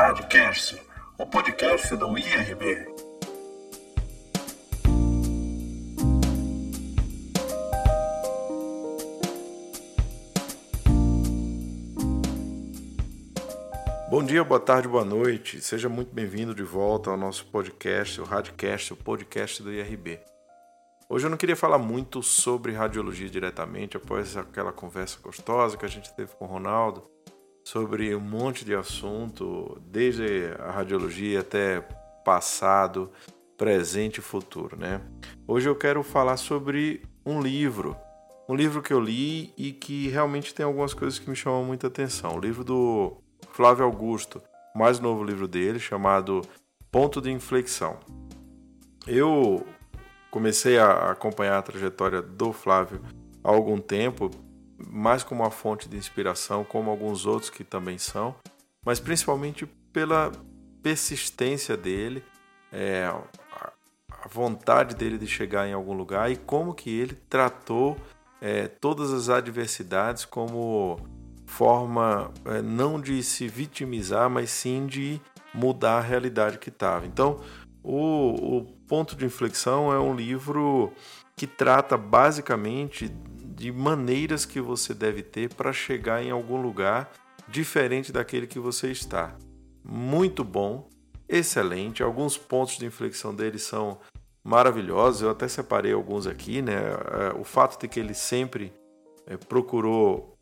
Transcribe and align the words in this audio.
Radcast, 0.00 0.80
o 1.18 1.26
podcast 1.26 1.96
do 1.96 2.16
IRB. 2.16 2.86
Bom 14.08 14.22
dia, 14.22 14.44
boa 14.44 14.60
tarde, 14.60 14.86
boa 14.86 15.04
noite. 15.04 15.60
Seja 15.60 15.88
muito 15.88 16.14
bem-vindo 16.14 16.54
de 16.54 16.62
volta 16.62 17.10
ao 17.10 17.16
nosso 17.16 17.46
podcast, 17.46 18.20
o 18.20 18.24
Radcast, 18.24 18.92
o 18.92 18.96
podcast 18.96 19.60
do 19.64 19.72
IRB. 19.72 20.20
Hoje 21.08 21.26
eu 21.26 21.30
não 21.30 21.36
queria 21.36 21.56
falar 21.56 21.78
muito 21.78 22.22
sobre 22.22 22.70
radiologia 22.70 23.28
diretamente, 23.28 23.96
após 23.96 24.36
aquela 24.36 24.72
conversa 24.72 25.18
gostosa 25.20 25.76
que 25.76 25.84
a 25.84 25.88
gente 25.88 26.14
teve 26.14 26.36
com 26.36 26.44
o 26.44 26.48
Ronaldo, 26.48 27.10
sobre 27.68 28.16
um 28.16 28.20
monte 28.20 28.64
de 28.64 28.74
assunto, 28.74 29.78
desde 29.90 30.46
a 30.58 30.70
radiologia 30.70 31.40
até 31.40 31.82
passado, 32.24 33.12
presente 33.58 34.20
e 34.20 34.22
futuro, 34.22 34.74
né? 34.74 35.02
Hoje 35.46 35.68
eu 35.68 35.76
quero 35.76 36.02
falar 36.02 36.38
sobre 36.38 37.02
um 37.26 37.42
livro, 37.42 37.94
um 38.48 38.54
livro 38.54 38.80
que 38.80 38.90
eu 38.90 38.98
li 38.98 39.52
e 39.54 39.70
que 39.70 40.08
realmente 40.08 40.54
tem 40.54 40.64
algumas 40.64 40.94
coisas 40.94 41.18
que 41.18 41.28
me 41.28 41.36
chamam 41.36 41.62
muita 41.62 41.88
atenção. 41.88 42.36
O 42.36 42.40
livro 42.40 42.64
do 42.64 43.18
Flávio 43.52 43.84
Augusto, 43.84 44.40
mais 44.74 44.98
novo 44.98 45.22
livro 45.22 45.46
dele, 45.46 45.78
chamado 45.78 46.40
Ponto 46.90 47.20
de 47.20 47.30
Inflexão. 47.30 47.98
Eu 49.06 49.62
comecei 50.30 50.78
a 50.78 51.10
acompanhar 51.10 51.58
a 51.58 51.62
trajetória 51.62 52.22
do 52.22 52.50
Flávio 52.50 53.02
há 53.44 53.50
algum 53.50 53.76
tempo, 53.76 54.30
mais 54.78 55.22
como 55.22 55.42
uma 55.42 55.50
fonte 55.50 55.88
de 55.88 55.96
inspiração, 55.96 56.64
como 56.64 56.90
alguns 56.90 57.26
outros 57.26 57.50
que 57.50 57.64
também 57.64 57.98
são, 57.98 58.34
mas 58.84 59.00
principalmente 59.00 59.66
pela 59.92 60.30
persistência 60.82 61.76
dele, 61.76 62.22
é, 62.72 63.04
a 63.04 64.28
vontade 64.28 64.94
dele 64.94 65.18
de 65.18 65.26
chegar 65.26 65.66
em 65.66 65.72
algum 65.72 65.92
lugar 65.92 66.30
e 66.30 66.36
como 66.36 66.74
que 66.74 66.90
ele 66.90 67.14
tratou 67.28 67.96
é, 68.40 68.68
todas 68.68 69.12
as 69.12 69.28
adversidades 69.28 70.24
como 70.24 70.98
forma 71.46 72.30
é, 72.44 72.62
não 72.62 73.00
de 73.00 73.22
se 73.22 73.48
vitimizar, 73.48 74.28
mas 74.30 74.50
sim 74.50 74.86
de 74.86 75.20
mudar 75.52 75.98
a 75.98 76.02
realidade 76.02 76.58
que 76.58 76.68
estava. 76.68 77.06
Então, 77.06 77.40
o, 77.82 78.58
o 78.58 78.64
Ponto 78.86 79.16
de 79.16 79.24
Inflexão 79.24 79.92
é 79.92 79.98
um 79.98 80.14
livro 80.14 80.92
que 81.36 81.46
trata 81.46 81.96
basicamente 81.96 83.10
de 83.58 83.72
maneiras 83.72 84.44
que 84.44 84.60
você 84.60 84.94
deve 84.94 85.20
ter 85.20 85.52
para 85.52 85.72
chegar 85.72 86.22
em 86.22 86.30
algum 86.30 86.62
lugar 86.62 87.12
diferente 87.48 88.12
daquele 88.12 88.46
que 88.46 88.60
você 88.60 88.92
está. 88.92 89.36
Muito 89.84 90.44
bom, 90.44 90.88
excelente. 91.28 92.02
Alguns 92.02 92.38
pontos 92.38 92.78
de 92.78 92.86
inflexão 92.86 93.34
dele 93.34 93.58
são 93.58 93.98
maravilhosos. 94.44 95.22
Eu 95.22 95.30
até 95.30 95.48
separei 95.48 95.92
alguns 95.92 96.26
aqui, 96.26 96.62
né? 96.62 96.76
É, 96.76 97.38
o 97.38 97.42
fato 97.42 97.80
de 97.80 97.88
que 97.88 97.98
ele 97.98 98.14
sempre 98.14 98.72
é, 99.26 99.36
procurou 99.36 100.38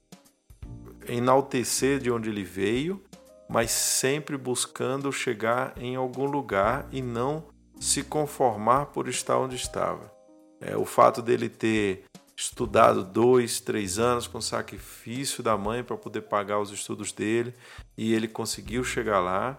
enaltecer 1.08 1.98
de 1.98 2.10
onde 2.10 2.28
ele 2.28 2.44
veio, 2.44 3.02
mas 3.48 3.70
sempre 3.70 4.36
buscando 4.36 5.10
chegar 5.10 5.72
em 5.78 5.96
algum 5.96 6.26
lugar 6.26 6.86
e 6.92 7.00
não 7.00 7.44
se 7.80 8.02
conformar 8.02 8.86
por 8.86 9.08
estar 9.08 9.38
onde 9.38 9.56
estava. 9.56 10.12
É, 10.60 10.76
o 10.76 10.84
fato 10.84 11.22
dele 11.22 11.48
ter 11.48 12.04
estudado 12.36 13.02
dois, 13.02 13.60
três 13.60 13.98
anos 13.98 14.26
com 14.26 14.40
sacrifício 14.40 15.42
da 15.42 15.56
mãe 15.56 15.82
para 15.82 15.96
poder 15.96 16.22
pagar 16.22 16.60
os 16.60 16.70
estudos 16.70 17.12
dele 17.12 17.54
e 17.96 18.12
ele 18.12 18.28
conseguiu 18.28 18.84
chegar 18.84 19.20
lá. 19.20 19.58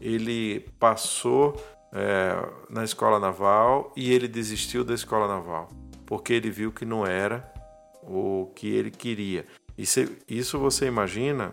Ele 0.00 0.60
passou 0.78 1.54
é, 1.92 2.34
na 2.70 2.84
escola 2.84 3.18
naval 3.18 3.92
e 3.96 4.12
ele 4.12 4.26
desistiu 4.26 4.84
da 4.84 4.94
escola 4.94 5.28
naval 5.28 5.68
porque 6.06 6.32
ele 6.32 6.50
viu 6.50 6.72
que 6.72 6.84
não 6.84 7.06
era 7.06 7.52
o 8.02 8.50
que 8.54 8.68
ele 8.68 8.90
queria. 8.90 9.44
Isso, 9.76 10.58
você 10.58 10.86
imagina 10.86 11.52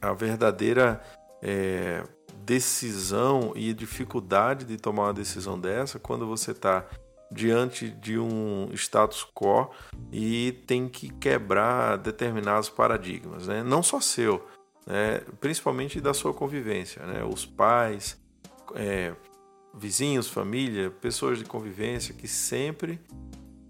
a 0.00 0.12
verdadeira 0.12 1.00
é, 1.42 2.02
decisão 2.44 3.52
e 3.54 3.72
dificuldade 3.72 4.64
de 4.64 4.76
tomar 4.76 5.04
uma 5.04 5.14
decisão 5.14 5.58
dessa 5.58 5.98
quando 5.98 6.26
você 6.26 6.50
está 6.50 6.86
diante 7.30 7.90
de 7.90 8.18
um 8.18 8.70
status 8.72 9.26
quo 9.34 9.70
e 10.10 10.52
tem 10.66 10.88
que 10.88 11.10
quebrar 11.10 11.98
determinados 11.98 12.68
paradigmas, 12.68 13.46
né? 13.46 13.62
não 13.62 13.82
só 13.82 14.00
seu, 14.00 14.46
né? 14.86 15.20
principalmente 15.40 16.00
da 16.00 16.14
sua 16.14 16.32
convivência, 16.32 17.04
né? 17.04 17.22
os 17.24 17.44
pais, 17.44 18.18
é, 18.74 19.14
vizinhos, 19.74 20.28
família, 20.28 20.90
pessoas 20.90 21.38
de 21.38 21.44
convivência 21.44 22.14
que 22.14 22.26
sempre 22.26 23.00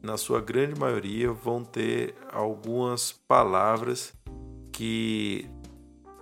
na 0.02 0.16
sua 0.16 0.40
grande 0.40 0.78
maioria, 0.78 1.32
vão 1.32 1.64
ter 1.64 2.14
algumas 2.32 3.12
palavras 3.12 4.12
que 4.72 5.48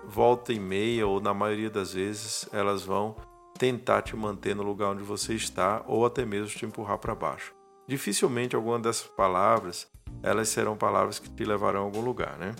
volta 0.04 0.52
e 0.52 0.60
meia, 0.60 1.06
ou 1.06 1.20
na 1.20 1.34
maioria 1.34 1.70
das 1.70 1.92
vezes, 1.92 2.48
elas 2.52 2.82
vão 2.82 3.16
tentar 3.58 4.02
te 4.02 4.14
manter 4.16 4.54
no 4.54 4.62
lugar 4.62 4.90
onde 4.90 5.02
você 5.02 5.34
está, 5.34 5.82
ou 5.86 6.04
até 6.04 6.24
mesmo 6.24 6.48
te 6.48 6.64
empurrar 6.64 6.98
para 6.98 7.14
baixo. 7.14 7.54
Dificilmente 7.86 8.56
alguma 8.56 8.78
dessas 8.78 9.06
palavras 9.06 9.88
elas 10.22 10.48
serão 10.48 10.76
palavras 10.76 11.18
que 11.18 11.28
te 11.28 11.44
levarão 11.44 11.80
a 11.80 11.84
algum 11.84 12.00
lugar, 12.00 12.36
né? 12.38 12.54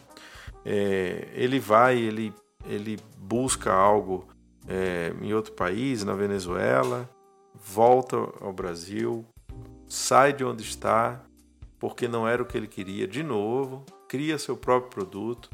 É, 0.64 1.28
ele 1.32 1.58
vai, 1.58 1.96
ele, 1.96 2.32
ele 2.64 2.98
busca 3.18 3.72
algo 3.72 4.26
é, 4.68 5.12
em 5.20 5.32
outro 5.32 5.52
país, 5.52 6.04
na 6.04 6.14
Venezuela, 6.14 7.08
volta 7.54 8.16
ao 8.40 8.52
Brasil, 8.52 9.24
sai 9.88 10.32
de 10.32 10.44
onde 10.44 10.62
está, 10.62 11.22
porque 11.78 12.08
não 12.08 12.26
era 12.26 12.42
o 12.42 12.46
que 12.46 12.56
ele 12.56 12.66
queria, 12.66 13.06
de 13.06 13.22
novo, 13.22 13.84
cria 14.08 14.38
seu 14.38 14.56
próprio 14.56 14.90
produto, 14.90 15.50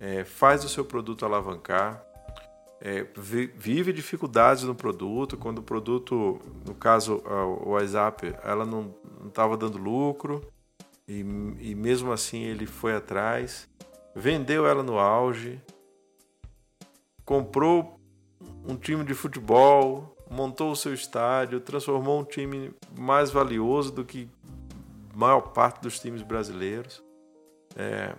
é, 0.00 0.24
faz 0.24 0.64
o 0.64 0.68
seu 0.68 0.84
produto 0.84 1.24
alavancar, 1.24 2.04
é, 2.84 3.06
vive 3.16 3.92
dificuldades 3.92 4.64
no 4.64 4.74
produto, 4.74 5.36
quando 5.36 5.58
o 5.58 5.62
produto, 5.62 6.40
no 6.66 6.74
caso 6.74 7.22
o 7.64 7.70
WhatsApp, 7.70 8.34
ela 8.42 8.66
não 8.66 8.92
estava 9.24 9.56
dando 9.56 9.78
lucro, 9.78 10.44
e, 11.06 11.20
e 11.60 11.74
mesmo 11.76 12.10
assim 12.10 12.42
ele 12.42 12.66
foi 12.66 12.96
atrás, 12.96 13.68
vendeu 14.16 14.66
ela 14.66 14.82
no 14.82 14.98
auge, 14.98 15.62
comprou 17.24 18.00
um 18.66 18.74
time 18.74 19.04
de 19.04 19.14
futebol, 19.14 20.16
montou 20.28 20.72
o 20.72 20.76
seu 20.76 20.92
estádio, 20.92 21.60
transformou 21.60 22.20
um 22.20 22.24
time 22.24 22.74
mais 22.98 23.30
valioso 23.30 23.92
do 23.92 24.04
que 24.04 24.28
a 25.14 25.16
maior 25.16 25.40
parte 25.52 25.80
dos 25.80 26.00
times 26.00 26.22
brasileiros. 26.22 27.00
É, 27.76 28.16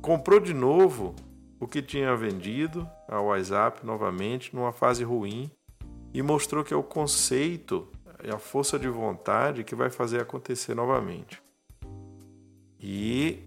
comprou 0.00 0.40
de 0.40 0.54
novo 0.54 1.14
o 1.60 1.66
que 1.66 1.82
tinha 1.82 2.14
vendido 2.16 2.88
a 3.08 3.20
WhatsApp 3.20 3.84
novamente 3.84 4.54
numa 4.54 4.72
fase 4.72 5.02
ruim 5.02 5.50
e 6.12 6.22
mostrou 6.22 6.64
que 6.64 6.72
é 6.72 6.76
o 6.76 6.82
conceito 6.82 7.88
e 8.22 8.30
a 8.30 8.38
força 8.38 8.78
de 8.78 8.88
vontade 8.88 9.64
que 9.64 9.74
vai 9.74 9.90
fazer 9.90 10.20
acontecer 10.20 10.74
novamente. 10.74 11.42
E 12.80 13.40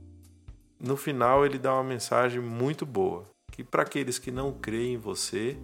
no 0.79 0.97
final 0.97 1.45
ele 1.45 1.57
dá 1.57 1.73
uma 1.73 1.83
mensagem 1.83 2.41
muito 2.41 2.85
boa, 2.85 3.25
que 3.51 3.63
para 3.63 3.83
aqueles 3.83 4.19
que 4.19 4.31
não 4.31 4.51
creem 4.51 4.95
em 4.95 4.97
você, 4.97 5.57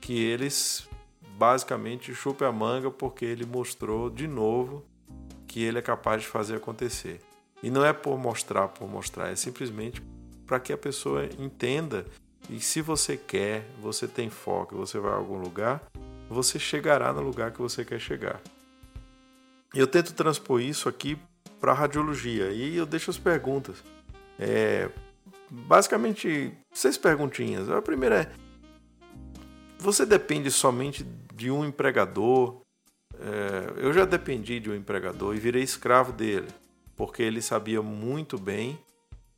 que 0.00 0.22
eles 0.22 0.88
basicamente 1.36 2.14
chupem 2.14 2.46
a 2.46 2.52
manga 2.52 2.90
porque 2.90 3.24
ele 3.24 3.44
mostrou 3.44 4.08
de 4.08 4.26
novo 4.26 4.84
que 5.46 5.62
ele 5.62 5.78
é 5.78 5.82
capaz 5.82 6.22
de 6.22 6.28
fazer 6.28 6.56
acontecer. 6.56 7.20
E 7.62 7.70
não 7.70 7.84
é 7.84 7.92
por 7.92 8.18
mostrar 8.18 8.68
por 8.68 8.88
mostrar, 8.88 9.30
é 9.30 9.36
simplesmente 9.36 10.02
para 10.46 10.60
que 10.60 10.72
a 10.72 10.78
pessoa 10.78 11.28
entenda 11.38 12.06
e 12.48 12.60
se 12.60 12.80
você 12.80 13.16
quer, 13.16 13.66
você 13.80 14.06
tem 14.06 14.30
foco, 14.30 14.76
você 14.76 14.98
vai 14.98 15.12
a 15.12 15.16
algum 15.16 15.38
lugar, 15.38 15.82
você 16.28 16.58
chegará 16.58 17.12
no 17.12 17.20
lugar 17.20 17.50
que 17.50 17.60
você 17.60 17.84
quer 17.84 17.98
chegar. 17.98 18.40
Eu 19.74 19.86
tento 19.86 20.14
transpor 20.14 20.60
isso 20.60 20.88
aqui 20.88 21.18
para 21.60 21.72
radiologia 21.72 22.50
e 22.50 22.76
eu 22.76 22.86
deixo 22.86 23.10
as 23.10 23.18
perguntas. 23.18 23.82
É, 24.38 24.88
basicamente, 25.50 26.52
seis 26.72 26.96
perguntinhas. 26.96 27.68
A 27.68 27.82
primeira 27.82 28.22
é: 28.22 28.32
você 29.78 30.06
depende 30.06 30.50
somente 30.50 31.04
de 31.34 31.50
um 31.50 31.64
empregador? 31.64 32.60
É, 33.18 33.84
eu 33.84 33.92
já 33.92 34.04
dependi 34.04 34.60
de 34.60 34.70
um 34.70 34.74
empregador 34.74 35.34
e 35.34 35.40
virei 35.40 35.62
escravo 35.62 36.12
dele, 36.12 36.48
porque 36.94 37.22
ele 37.22 37.42
sabia 37.42 37.82
muito 37.82 38.38
bem 38.38 38.78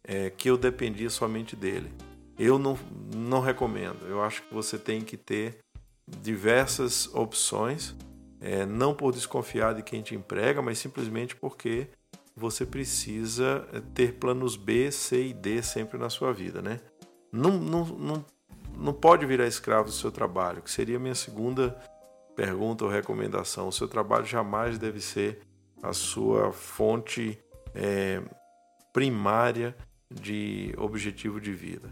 é, 0.08 0.30
que 0.30 0.48
eu 0.48 0.56
dependia 0.56 1.10
somente 1.10 1.54
dele. 1.54 1.92
Eu 2.38 2.58
não, 2.58 2.78
não 3.14 3.40
recomendo. 3.40 4.06
Eu 4.08 4.22
acho 4.22 4.42
que 4.42 4.54
você 4.54 4.78
tem 4.78 5.02
que 5.02 5.16
ter 5.16 5.58
diversas 6.06 7.12
opções, 7.14 7.94
é, 8.40 8.64
não 8.64 8.94
por 8.94 9.12
desconfiar 9.12 9.74
de 9.74 9.82
quem 9.82 10.00
te 10.00 10.14
emprega, 10.14 10.62
mas 10.62 10.78
simplesmente 10.78 11.36
porque 11.36 11.88
você 12.34 12.64
precisa 12.64 13.66
ter 13.94 14.14
planos 14.14 14.56
B, 14.56 14.90
C 14.90 15.28
e 15.28 15.34
D 15.34 15.62
sempre 15.62 15.98
na 15.98 16.08
sua 16.08 16.32
vida, 16.32 16.62
né? 16.62 16.80
Não, 17.30 17.58
não, 17.58 17.84
não 17.84 18.24
não 18.78 18.92
pode 18.92 19.26
virar 19.26 19.46
escravo 19.46 19.88
do 19.88 19.94
seu 19.94 20.12
trabalho, 20.12 20.62
que 20.62 20.70
seria 20.70 20.96
a 20.96 21.00
minha 21.00 21.14
segunda 21.14 21.76
pergunta 22.36 22.84
ou 22.84 22.90
recomendação. 22.90 23.66
O 23.66 23.72
seu 23.72 23.88
trabalho 23.88 24.24
jamais 24.24 24.78
deve 24.78 25.00
ser 25.00 25.40
a 25.82 25.92
sua 25.92 26.52
fonte 26.52 27.36
é, 27.74 28.22
primária 28.92 29.76
de 30.10 30.74
objetivo 30.76 31.40
de 31.40 31.52
vida. 31.52 31.90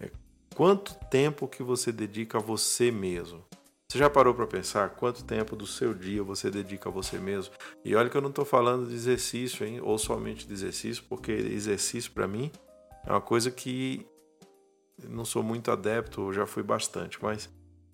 É, 0.00 0.10
quanto 0.54 0.94
tempo 1.10 1.48
que 1.48 1.62
você 1.62 1.90
dedica 1.90 2.38
a 2.38 2.40
você 2.40 2.90
mesmo? 2.90 3.44
Você 3.92 3.98
já 3.98 4.08
parou 4.08 4.34
para 4.34 4.46
pensar 4.46 4.88
quanto 4.90 5.22
tempo 5.22 5.54
do 5.54 5.66
seu 5.66 5.92
dia 5.92 6.22
você 6.22 6.50
dedica 6.50 6.88
a 6.88 6.92
você 6.92 7.18
mesmo? 7.18 7.52
E 7.84 7.94
olha 7.94 8.08
que 8.08 8.16
eu 8.16 8.22
não 8.22 8.30
estou 8.30 8.44
falando 8.44 8.88
de 8.88 8.94
exercício, 8.94 9.66
hein? 9.66 9.80
ou 9.82 9.98
somente 9.98 10.46
de 10.46 10.52
exercício, 10.54 11.04
porque 11.08 11.30
exercício 11.30 12.10
para 12.12 12.26
mim 12.26 12.50
é 13.06 13.10
uma 13.10 13.20
coisa 13.20 13.50
que 13.50 14.06
não 15.08 15.24
sou 15.24 15.42
muito 15.42 15.70
adepto, 15.70 16.32
já 16.32 16.46
fui 16.46 16.62
bastante, 16.62 17.22
mas 17.22 17.50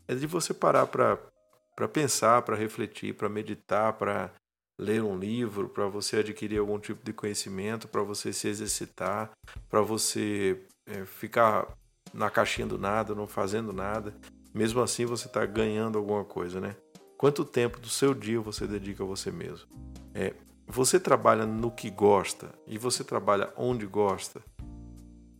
é 0.06 0.14
de 0.14 0.26
você 0.26 0.54
parar 0.54 0.86
para 0.86 1.88
pensar, 1.88 2.42
para 2.42 2.54
refletir, 2.54 3.14
para 3.14 3.28
meditar, 3.28 3.94
para 3.94 4.30
ler 4.78 5.02
um 5.02 5.18
livro, 5.18 5.68
para 5.68 5.86
você 5.88 6.18
adquirir 6.18 6.58
algum 6.58 6.78
tipo 6.78 7.04
de 7.04 7.12
conhecimento, 7.12 7.88
para 7.88 8.02
você 8.02 8.32
se 8.32 8.48
exercitar, 8.48 9.32
para 9.68 9.80
você 9.80 10.60
é, 10.86 11.04
ficar 11.04 11.66
na 12.14 12.30
caixinha 12.30 12.66
do 12.66 12.78
nada, 12.78 13.14
não 13.14 13.26
fazendo 13.26 13.72
nada 13.72 14.14
mesmo 14.58 14.80
assim 14.80 15.06
você 15.06 15.26
está 15.26 15.44
ganhando 15.46 15.98
alguma 15.98 16.24
coisa, 16.24 16.60
né? 16.60 16.74
Quanto 17.16 17.44
tempo 17.44 17.78
do 17.78 17.88
seu 17.88 18.14
dia 18.14 18.40
você 18.40 18.66
dedica 18.66 19.02
a 19.02 19.06
você 19.06 19.30
mesmo? 19.30 19.68
É, 20.14 20.34
você 20.66 20.98
trabalha 20.98 21.46
no 21.46 21.70
que 21.70 21.90
gosta 21.90 22.50
e 22.66 22.78
você 22.78 23.04
trabalha 23.04 23.52
onde 23.56 23.86
gosta? 23.86 24.40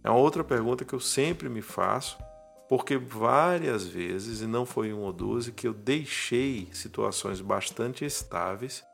É 0.02 0.10
uma 0.10 0.18
outra 0.18 0.44
pergunta 0.44 0.84
que 0.84 0.92
eu 0.92 1.00
sempre 1.00 1.48
me 1.48 1.62
faço, 1.62 2.18
porque 2.68 2.96
várias 2.96 3.86
vezes, 3.86 4.40
e 4.40 4.46
não 4.46 4.64
foi 4.64 4.92
uma 4.92 5.06
ou 5.06 5.12
duas, 5.12 5.48
que 5.48 5.66
eu 5.66 5.74
deixei 5.74 6.68
situações 6.72 7.40
bastante 7.40 8.04
estáveis 8.04 8.84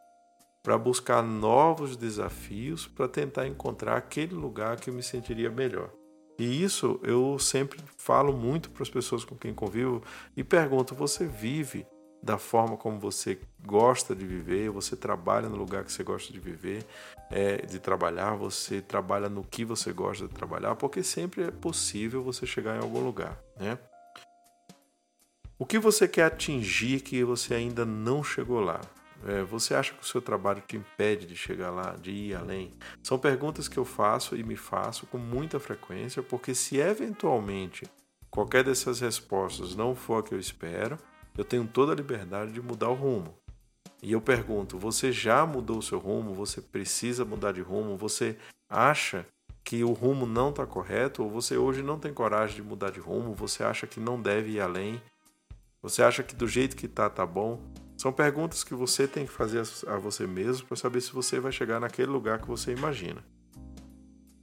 para 0.64 0.78
buscar 0.78 1.22
novos 1.22 1.94
desafios 1.94 2.87
para 2.87 3.06
tentar 3.06 3.46
encontrar 3.46 3.99
aquele 3.99 4.34
lugar 4.34 4.81
que 4.81 4.88
eu 4.88 4.94
me 4.94 5.02
sentiria 5.02 5.50
melhor. 5.50 5.90
E 6.38 6.64
isso 6.64 6.99
eu 7.02 7.38
sempre 7.38 7.78
falo 7.99 8.32
muito 8.32 8.70
para 8.70 8.82
as 8.82 8.88
pessoas 8.88 9.25
com 9.25 9.37
quem 9.37 9.52
convivo 9.52 10.02
e 10.34 10.43
pergunto: 10.43 10.94
você 10.94 11.26
vive 11.26 11.87
da 12.22 12.38
forma 12.38 12.78
como 12.78 12.99
você 12.99 13.38
gosta 13.64 14.16
de 14.16 14.26
viver? 14.26 14.70
Você 14.70 14.96
trabalha 14.96 15.50
no 15.50 15.56
lugar 15.56 15.84
que 15.84 15.93
você 15.93 16.02
gosta 16.02 16.32
de 16.32 16.40
viver, 16.40 16.84
é, 17.31 17.58
de 17.58 17.78
trabalhar? 17.78 18.34
Você 18.34 18.81
trabalha 18.81 19.28
no 19.28 19.44
que 19.44 19.67
você 19.67 19.93
gosta 19.93 20.26
de 20.26 20.32
trabalhar? 20.32 20.75
Porque 20.76 21.02
sempre 21.02 21.43
é 21.43 21.50
possível 21.50 22.22
você 22.22 22.46
chegar 22.46 22.76
em 22.76 22.82
algum 22.82 23.05
lugar, 23.05 23.38
né? 23.60 23.78
O 25.58 25.67
que 25.67 25.78
você 25.78 26.08
quer 26.08 26.25
atingir 26.25 27.00
que 27.00 27.22
você 27.22 27.55
ainda 27.55 27.84
não 27.84 28.25
chegou 28.25 28.60
lá? 28.60 28.81
É, 29.26 29.43
você 29.43 29.75
acha 29.75 29.94
que 29.94 30.03
o 30.03 30.06
seu 30.06 30.21
trabalho 30.21 30.62
te 30.67 30.76
impede 30.76 31.26
de 31.26 31.35
chegar 31.35 31.71
lá, 31.71 31.97
de 31.97 32.11
ir 32.11 32.35
além? 32.35 32.71
São 33.03 33.19
perguntas 33.19 33.69
que 33.69 33.79
eu 33.79 33.85
faço 33.85 34.37
e 34.37 34.43
me 34.43 34.56
faço 34.56 35.06
com 35.06 35.17
muita 35.17 35.59
frequência, 35.59 36.23
porque 36.23 36.55
se 36.55 36.76
eventualmente 36.76 37.87
qualquer 38.31 38.65
dessas 38.65 39.00
respostas 39.00 39.75
não 39.75 39.94
for 39.94 40.19
a 40.19 40.23
que 40.23 40.35
eu 40.35 40.38
espero, 40.38 40.99
eu 41.38 41.44
tenho 41.44 41.67
toda 41.67 41.93
a 41.93 41.97
liberdade 41.97 42.53
de 42.53 42.61
mudar 42.61 42.91
o 42.91 42.94
rumo. 42.94 43.35
E 44.03 44.12
eu 44.12 44.21
pergunto: 44.21 44.79
você 44.79 45.11
já 45.11 45.47
mudou 45.47 45.79
o 45.79 45.82
seu 45.82 45.99
rumo? 45.99 46.35
Você 46.35 46.61
precisa 46.61 47.25
mudar 47.25 47.53
de 47.53 47.62
rumo? 47.62 47.97
Você 47.97 48.37
acha 48.69 49.27
que 49.65 49.82
o 49.82 49.93
rumo 49.93 50.27
não 50.27 50.50
está 50.50 50.67
correto? 50.67 51.23
Ou 51.23 51.31
você 51.31 51.56
hoje 51.56 51.82
não 51.82 51.99
tem 51.99 52.12
coragem 52.12 52.56
de 52.56 52.62
mudar 52.62 52.91
de 52.91 53.00
rumo? 53.00 53.32
Você 53.35 53.65
acha 53.65 53.87
que 53.87 53.99
não 53.99 54.20
deve 54.20 54.53
ir 54.53 54.61
além? 54.61 55.00
Você 55.81 56.03
acha 56.03 56.23
que 56.23 56.35
do 56.35 56.47
jeito 56.47 56.77
que 56.77 56.85
está, 56.87 57.09
tá 57.09 57.25
bom? 57.25 57.61
São 58.05 58.12
perguntas 58.12 58.62
que 58.62 58.75
você 58.75 59.09
tem 59.09 59.25
que 59.25 59.33
fazer 59.33 59.62
a 59.87 59.97
você 59.97 60.27
mesmo 60.27 60.67
para 60.67 60.77
saber 60.77 61.01
se 61.01 61.11
você 61.11 61.41
vai 61.41 61.51
chegar 61.51 61.81
naquele 61.81 62.11
lugar 62.11 62.39
que 62.39 62.47
você 62.47 62.71
imagina. 62.71 63.25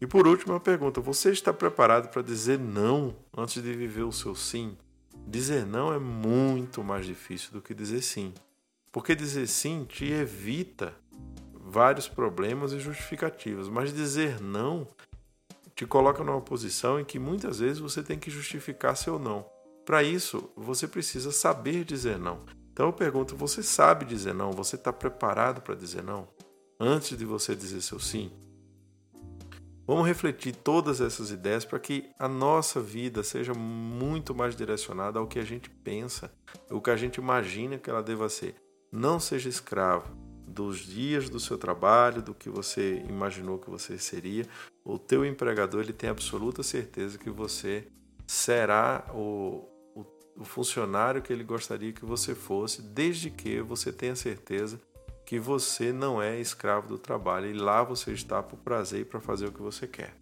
E 0.01 0.07
por 0.07 0.25
último, 0.25 0.53
uma 0.53 0.59
pergunta: 0.59 0.99
você 0.99 1.29
está 1.29 1.53
preparado 1.53 2.09
para 2.09 2.23
dizer 2.23 2.57
não 2.57 3.15
antes 3.37 3.61
de 3.61 3.71
viver 3.71 4.01
o 4.01 4.11
seu 4.11 4.33
sim? 4.33 4.75
Dizer 5.27 5.63
não 5.63 5.93
é 5.93 5.99
muito 5.99 6.83
mais 6.83 7.05
difícil 7.05 7.51
do 7.51 7.61
que 7.61 7.75
dizer 7.75 8.01
sim, 8.01 8.33
porque 8.91 9.13
dizer 9.13 9.45
sim 9.45 9.85
te 9.87 10.11
evita 10.11 10.95
vários 11.53 12.07
problemas 12.07 12.73
e 12.73 12.79
justificativas, 12.79 13.69
mas 13.69 13.93
dizer 13.93 14.41
não 14.41 14.87
te 15.75 15.85
coloca 15.85 16.23
numa 16.23 16.41
posição 16.41 16.99
em 16.99 17.05
que 17.05 17.19
muitas 17.19 17.59
vezes 17.59 17.77
você 17.77 18.01
tem 18.01 18.17
que 18.17 18.31
justificar 18.31 18.97
seu 18.97 19.19
não. 19.19 19.45
Para 19.85 20.01
isso, 20.01 20.51
você 20.55 20.87
precisa 20.87 21.31
saber 21.31 21.83
dizer 21.83 22.17
não. 22.17 22.39
Então 22.71 22.87
eu 22.87 22.93
pergunto: 22.93 23.35
você 23.35 23.61
sabe 23.61 24.05
dizer 24.05 24.33
não? 24.33 24.51
Você 24.51 24.75
está 24.75 24.91
preparado 24.91 25.61
para 25.61 25.75
dizer 25.75 26.03
não? 26.03 26.27
Antes 26.79 27.17
de 27.17 27.25
você 27.25 27.55
dizer 27.55 27.81
seu 27.81 27.99
sim? 27.99 28.31
Vamos 29.85 30.07
refletir 30.07 30.55
todas 30.55 31.01
essas 31.01 31.31
ideias 31.31 31.65
para 31.65 31.79
que 31.79 32.09
a 32.17 32.27
nossa 32.27 32.79
vida 32.79 33.23
seja 33.23 33.53
muito 33.53 34.33
mais 34.33 34.55
direcionada 34.55 35.19
ao 35.19 35.27
que 35.27 35.37
a 35.37 35.43
gente 35.43 35.69
pensa, 35.69 36.31
o 36.69 36.79
que 36.79 36.89
a 36.89 36.95
gente 36.95 37.17
imagina 37.17 37.77
que 37.77 37.89
ela 37.89 38.01
deva 38.01 38.29
ser. 38.29 38.55
Não 38.91 39.19
seja 39.19 39.49
escravo 39.49 40.15
dos 40.47 40.79
dias 40.79 41.29
do 41.29 41.39
seu 41.39 41.57
trabalho, 41.57 42.21
do 42.21 42.33
que 42.33 42.49
você 42.49 43.03
imaginou 43.07 43.57
que 43.57 43.69
você 43.69 43.97
seria. 43.97 44.45
O 44.83 44.97
teu 44.99 45.25
empregador 45.25 45.81
ele 45.81 45.93
tem 45.93 46.09
absoluta 46.09 46.61
certeza 46.63 47.17
que 47.17 47.29
você 47.29 47.87
será 48.27 49.05
o, 49.13 49.67
o 50.37 50.43
funcionário 50.43 51.21
que 51.21 51.31
ele 51.31 51.43
gostaria 51.43 51.91
que 51.91 52.05
você 52.05 52.33
fosse, 52.33 52.81
desde 52.81 53.29
que 53.29 53.61
você 53.61 53.91
tenha 53.91 54.15
certeza 54.15 54.79
que 55.25 55.39
você 55.39 55.93
não 55.93 56.21
é 56.21 56.39
escravo 56.39 56.87
do 56.87 56.97
trabalho 56.97 57.49
e 57.49 57.53
lá 57.53 57.83
você 57.83 58.11
está 58.11 58.43
por 58.43 58.57
prazer 58.57 59.01
e 59.01 59.05
para 59.05 59.19
fazer 59.19 59.45
o 59.47 59.51
que 59.51 59.61
você 59.61 59.87
quer. 59.87 60.13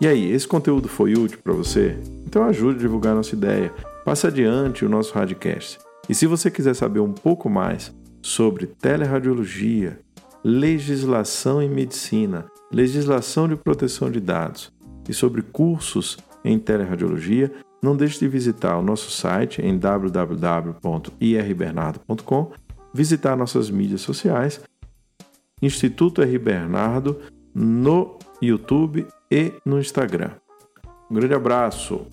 E 0.00 0.06
aí, 0.06 0.30
esse 0.30 0.46
conteúdo 0.46 0.86
foi 0.86 1.14
útil 1.14 1.38
para 1.42 1.54
você? 1.54 1.98
Então 2.26 2.44
ajude 2.44 2.76
a 2.76 2.82
divulgar 2.82 3.14
nossa 3.14 3.34
ideia 3.34 3.72
passe 4.04 4.26
adiante 4.26 4.84
o 4.84 4.88
nosso 4.88 5.14
radcast. 5.14 5.83
E 6.08 6.14
se 6.14 6.26
você 6.26 6.50
quiser 6.50 6.74
saber 6.74 7.00
um 7.00 7.12
pouco 7.12 7.48
mais 7.48 7.94
sobre 8.22 8.66
teleradiologia, 8.66 10.00
legislação 10.42 11.62
em 11.62 11.68
medicina, 11.68 12.46
legislação 12.70 13.46
de 13.48 13.56
proteção 13.56 14.10
de 14.10 14.20
dados 14.20 14.72
e 15.08 15.14
sobre 15.14 15.40
cursos 15.42 16.16
em 16.44 16.58
teleradiologia, 16.58 17.52
não 17.82 17.96
deixe 17.96 18.18
de 18.18 18.28
visitar 18.28 18.76
o 18.78 18.82
nosso 18.82 19.10
site 19.10 19.62
em 19.62 19.78
www.irbernardo.com, 19.78 22.52
visitar 22.92 23.36
nossas 23.36 23.70
mídias 23.70 24.02
sociais, 24.02 24.60
Instituto 25.62 26.20
R. 26.22 26.38
Bernardo 26.38 27.20
no 27.54 28.18
YouTube 28.40 29.06
e 29.30 29.52
no 29.64 29.78
Instagram. 29.78 30.32
Um 31.10 31.14
grande 31.14 31.34
abraço! 31.34 32.06